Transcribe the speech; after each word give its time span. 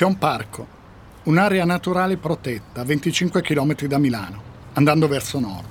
C'è 0.00 0.06
un 0.06 0.16
parco, 0.16 0.66
un'area 1.24 1.66
naturale 1.66 2.16
protetta 2.16 2.80
a 2.80 2.84
25 2.84 3.42
km 3.42 3.86
da 3.86 3.98
Milano, 3.98 4.42
andando 4.72 5.06
verso 5.06 5.38
nord. 5.38 5.66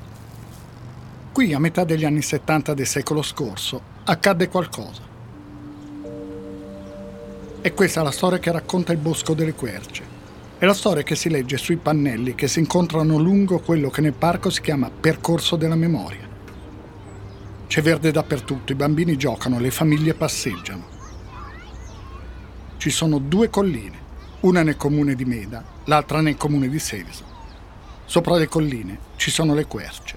Qui, 1.31 1.51
a 1.51 1.57
metà 1.57 1.83
degli 1.83 2.05
anni 2.05 2.21
70 2.21 2.75
del 2.75 2.85
secolo 2.85 3.23
scorso, 3.23 3.81
accadde 4.03 4.47
qualcosa. 4.47 5.01
E 7.59 7.73
questa 7.73 8.01
è 8.01 8.03
la 8.03 8.11
storia 8.11 8.37
che 8.37 8.51
racconta 8.51 8.91
il 8.91 8.99
Bosco 8.99 9.33
delle 9.33 9.55
Querce. 9.55 10.03
È 10.59 10.65
la 10.67 10.75
storia 10.75 11.01
che 11.01 11.15
si 11.15 11.31
legge 11.31 11.57
sui 11.57 11.77
pannelli 11.77 12.35
che 12.35 12.47
si 12.47 12.59
incontrano 12.59 13.17
lungo 13.17 13.57
quello 13.57 13.89
che 13.89 14.01
nel 14.01 14.13
parco 14.13 14.51
si 14.51 14.61
chiama 14.61 14.91
Percorso 14.91 15.55
della 15.55 15.73
Memoria. 15.73 16.27
C'è 17.65 17.81
verde 17.81 18.11
dappertutto, 18.11 18.73
i 18.73 18.75
bambini 18.75 19.17
giocano, 19.17 19.57
le 19.57 19.71
famiglie 19.71 20.13
passeggiano. 20.13 20.85
Ci 22.77 22.91
sono 22.91 23.17
due 23.17 23.49
colline, 23.49 24.05
una 24.41 24.63
nel 24.63 24.77
comune 24.77 25.15
di 25.15 25.25
Meda, 25.25 25.63
l'altra 25.85 26.21
nel 26.21 26.37
comune 26.37 26.69
di 26.69 26.79
Seviso. 26.79 27.25
Sopra 28.05 28.37
le 28.37 28.47
colline 28.47 28.97
ci 29.17 29.31
sono 29.31 29.53
le 29.53 29.65
querce. 29.65 30.15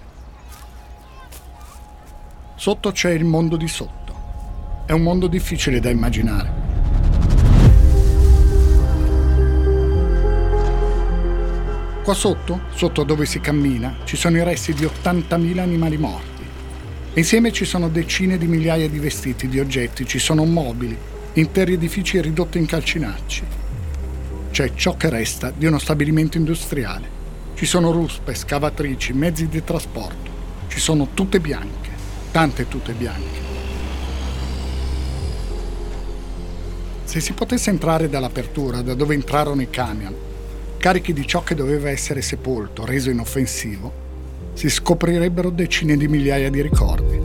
Sotto 2.54 2.92
c'è 2.92 3.10
il 3.10 3.24
mondo 3.24 3.56
di 3.56 3.66
sotto. 3.66 4.84
È 4.86 4.92
un 4.92 5.02
mondo 5.02 5.26
difficile 5.26 5.80
da 5.80 5.90
immaginare. 5.90 6.60
Qua 12.04 12.14
sotto, 12.14 12.60
sotto 12.74 13.02
dove 13.02 13.26
si 13.26 13.40
cammina, 13.40 13.96
ci 14.04 14.16
sono 14.16 14.36
i 14.36 14.44
resti 14.44 14.72
di 14.72 14.84
80.000 14.84 15.58
animali 15.58 15.96
morti. 15.98 16.42
Insieme 17.14 17.52
ci 17.52 17.64
sono 17.64 17.88
decine 17.88 18.38
di 18.38 18.46
migliaia 18.46 18.88
di 18.88 18.98
vestiti, 18.98 19.48
di 19.48 19.58
oggetti, 19.58 20.06
ci 20.06 20.18
sono 20.18 20.44
mobili, 20.44 20.96
interi 21.34 21.72
edifici 21.74 22.20
ridotti 22.20 22.58
in 22.58 22.66
calcinacci. 22.66 23.61
C'è 24.52 24.74
ciò 24.74 24.98
che 24.98 25.08
resta 25.08 25.50
di 25.50 25.64
uno 25.64 25.78
stabilimento 25.78 26.36
industriale. 26.36 27.08
Ci 27.54 27.64
sono 27.64 27.90
ruspe, 27.90 28.34
scavatrici, 28.34 29.14
mezzi 29.14 29.48
di 29.48 29.64
trasporto. 29.64 30.30
Ci 30.68 30.78
sono 30.78 31.08
tutte 31.14 31.40
bianche, 31.40 31.88
tante 32.30 32.68
tutte 32.68 32.92
bianche. 32.92 33.40
Se 37.04 37.20
si 37.20 37.32
potesse 37.32 37.70
entrare 37.70 38.10
dall'apertura, 38.10 38.82
da 38.82 38.92
dove 38.92 39.14
entrarono 39.14 39.62
i 39.62 39.70
camion, 39.70 40.14
carichi 40.76 41.14
di 41.14 41.26
ciò 41.26 41.42
che 41.42 41.54
doveva 41.54 41.88
essere 41.88 42.20
sepolto, 42.20 42.84
reso 42.84 43.08
inoffensivo, 43.08 43.90
si 44.52 44.68
scoprirebbero 44.68 45.48
decine 45.48 45.96
di 45.96 46.08
migliaia 46.08 46.50
di 46.50 46.60
ricordi. 46.60 47.20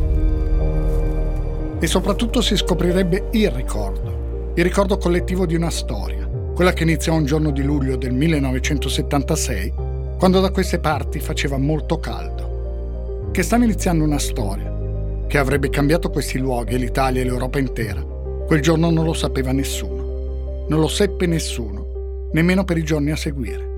E 1.77 1.87
soprattutto 1.87 2.39
si 2.39 2.55
scoprirebbe 2.55 3.27
il 3.31 3.51
ricordo, 3.51 4.53
il 4.55 4.63
ricordo 4.63 4.97
collettivo 4.97 5.45
di 5.45 5.55
una 5.55 5.69
storia, 5.69 6.16
quella 6.57 6.73
che 6.73 6.81
iniziò 6.81 7.13
un 7.13 7.25
giorno 7.25 7.51
di 7.51 7.61
luglio 7.61 7.97
del 7.97 8.13
1976, 8.13 9.73
quando 10.17 10.39
da 10.39 10.49
queste 10.49 10.79
parti 10.79 11.19
faceva 11.19 11.59
molto 11.59 11.99
caldo, 11.99 13.29
che 13.31 13.43
stava 13.43 13.63
iniziando 13.63 14.03
una 14.03 14.17
storia 14.17 15.25
che 15.27 15.37
avrebbe 15.37 15.69
cambiato 15.69 16.09
questi 16.09 16.39
luoghi 16.39 16.73
e 16.73 16.77
l'Italia 16.79 17.21
e 17.21 17.25
l'Europa 17.25 17.59
intera. 17.59 18.01
Quel 18.01 18.59
giorno 18.59 18.89
non 18.89 19.05
lo 19.05 19.13
sapeva 19.13 19.51
nessuno, 19.51 20.65
non 20.67 20.79
lo 20.79 20.87
seppe 20.87 21.27
nessuno, 21.27 22.29
nemmeno 22.31 22.63
per 22.63 22.79
i 22.79 22.83
giorni 22.83 23.11
a 23.11 23.15
seguire. 23.15 23.69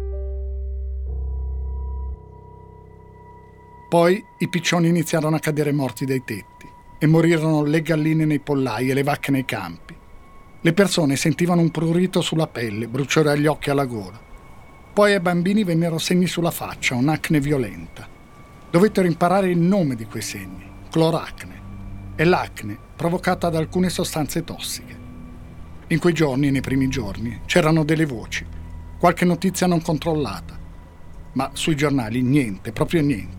Poi 3.89 4.23
i 4.37 4.47
piccioni 4.47 4.87
iniziarono 4.87 5.35
a 5.35 5.39
cadere 5.39 5.73
morti 5.73 6.05
dai 6.05 6.23
tetti 6.23 6.65
e 6.97 7.07
morirono 7.07 7.61
le 7.65 7.81
galline 7.81 8.23
nei 8.23 8.39
pollai 8.39 8.89
e 8.89 8.93
le 8.93 9.03
vacche 9.03 9.31
nei 9.31 9.43
campi. 9.43 9.97
Le 10.61 10.73
persone 10.73 11.15
sentivano 11.15 11.61
un 11.61 11.71
prurito 11.71 12.19
sulla 12.19 12.47
pelle, 12.47 12.89
bruciore 12.89 13.31
agli 13.31 13.45
occhi 13.45 13.69
e 13.69 13.71
alla 13.71 13.85
gola. 13.85 14.19
Poi 14.91 15.13
ai 15.13 15.21
bambini 15.21 15.63
vennero 15.63 15.97
segni 15.97 16.27
sulla 16.27 16.51
faccia, 16.51 16.95
un'acne 16.95 17.39
violenta. 17.39 18.05
Dovettero 18.69 19.07
imparare 19.07 19.49
il 19.49 19.57
nome 19.57 19.95
di 19.95 20.03
quei 20.03 20.21
segni, 20.21 20.69
cloracne. 20.91 21.61
È 22.13 22.25
l'acne 22.25 22.77
provocata 22.93 23.49
da 23.49 23.57
alcune 23.57 23.89
sostanze 23.89 24.43
tossiche. 24.43 24.97
In 25.87 25.99
quei 25.99 26.13
giorni, 26.13 26.51
nei 26.51 26.59
primi 26.59 26.89
giorni, 26.89 27.39
c'erano 27.45 27.85
delle 27.85 28.05
voci, 28.05 28.45
qualche 28.99 29.23
notizia 29.23 29.65
non 29.65 29.81
controllata, 29.81 30.59
ma 31.33 31.51
sui 31.53 31.77
giornali 31.77 32.21
niente, 32.21 32.73
proprio 32.73 33.01
niente. 33.01 33.37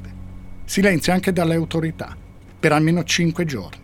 Silenzio 0.65 1.13
anche 1.13 1.35
dalle 1.35 1.55
autorità, 1.55 2.17
per 2.59 2.73
almeno 2.73 3.05
cinque 3.05 3.45
giorni, 3.45 3.80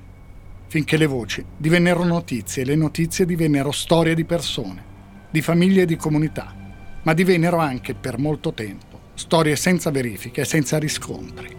finché 0.69 0.97
le 0.97 1.07
voci 1.07 1.45
divennero 1.57 2.05
notizie 2.05 2.63
e 2.63 2.67
le 2.67 2.77
notizie 2.77 3.25
divennero 3.27 3.71
storie 3.73 4.15
di 4.15 4.25
persone, 4.25 4.85
di 5.31 5.41
famiglie 5.43 5.83
e 5.83 5.87
di 5.87 5.97
comunità, 5.97 6.55
ma 7.03 7.13
divennero 7.13 7.59
anche 7.59 7.95
per 7.95 8.19
molto 8.19 8.53
tempo 8.53 8.97
storie 9.17 9.57
senza 9.57 9.91
verifiche 9.91 10.43
e 10.43 10.45
senza 10.45 10.79
riscontri. 10.79 11.55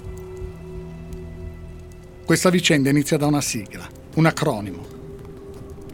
Questa 2.23 2.49
vicenda 2.49 2.89
inizia 2.89 3.17
da 3.17 3.25
una 3.25 3.41
sigla, 3.41 3.87
un 4.15 4.25
acronimo. 4.25 4.95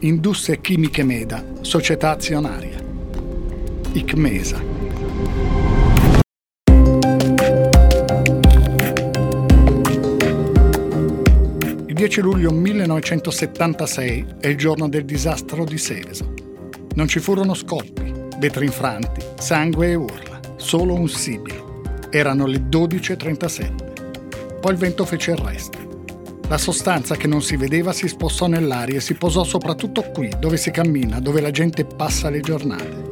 Industrie 0.00 0.60
Chimiche 0.60 1.02
Meda, 1.02 1.44
Società 1.62 2.10
Azionaria. 2.10 2.82
ICMESA. 3.92 4.73
10 12.04 12.20
luglio 12.20 12.50
1976 12.50 14.34
è 14.38 14.48
il 14.48 14.58
giorno 14.58 14.90
del 14.90 15.06
disastro 15.06 15.64
di 15.64 15.78
Seveso. 15.78 16.34
Non 16.96 17.08
ci 17.08 17.18
furono 17.18 17.54
scoppi, 17.54 18.12
vetri 18.38 18.66
infranti, 18.66 19.24
sangue 19.38 19.88
e 19.88 19.94
urla, 19.94 20.38
solo 20.56 20.92
un 20.92 21.08
sibilo. 21.08 21.80
Erano 22.10 22.44
le 22.44 22.58
12.37. 22.68 24.60
Poi 24.60 24.72
il 24.72 24.78
vento 24.78 25.06
fece 25.06 25.30
il 25.30 25.38
resto. 25.38 25.78
La 26.48 26.58
sostanza 26.58 27.16
che 27.16 27.26
non 27.26 27.40
si 27.40 27.56
vedeva 27.56 27.94
si 27.94 28.06
spostò 28.06 28.48
nell'aria 28.48 28.98
e 28.98 29.00
si 29.00 29.14
posò 29.14 29.42
soprattutto 29.42 30.02
qui, 30.02 30.30
dove 30.38 30.58
si 30.58 30.70
cammina, 30.70 31.20
dove 31.20 31.40
la 31.40 31.50
gente 31.50 31.86
passa 31.86 32.28
le 32.28 32.40
giornate. 32.40 33.03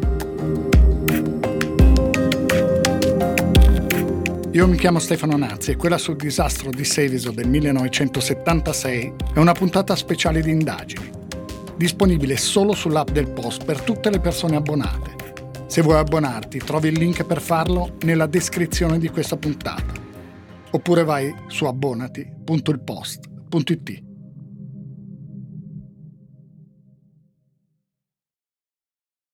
Io 4.55 4.69
mi 4.69 4.77
chiamo 4.77 4.99
Stefano 4.99 5.39
Nazzi 5.39 5.71
e 5.71 5.77
quella 5.77 5.97
sul 5.97 6.17
disastro 6.17 6.69
di 6.69 6.85
Seviso 6.85 7.31
del 7.31 7.49
1976 7.49 9.15
è 9.33 9.39
una 9.39 9.55
puntata 9.55 9.97
speciale 9.97 10.43
di 10.43 10.51
indagini, 10.51 11.09
disponibile 11.75 12.37
solo 12.37 12.75
sull'app 12.75 13.09
del 13.09 13.31
Post 13.31 13.65
per 13.65 13.81
tutte 13.81 14.11
le 14.11 14.21
persone 14.21 14.57
abbonate. 14.57 15.65
Se 15.69 15.81
vuoi 15.81 15.97
abbonarti, 15.97 16.59
trovi 16.59 16.89
il 16.89 16.99
link 16.99 17.25
per 17.25 17.41
farlo 17.41 17.97
nella 18.03 18.27
descrizione 18.27 18.99
di 18.99 19.09
questa 19.09 19.39
puntata. 19.39 19.95
Oppure 20.71 21.03
vai 21.03 21.35
su 21.47 21.65
abbonati.ilpost.it. 21.65 24.12